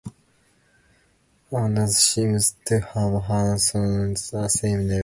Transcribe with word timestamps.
Amadocus 1.51 1.91
seems 1.93 2.55
to 2.65 2.79
have 2.79 3.21
had 3.25 3.53
a 3.53 3.59
son 3.59 4.11
of 4.13 4.31
the 4.31 4.47
same 4.47 4.87
name. 4.87 4.99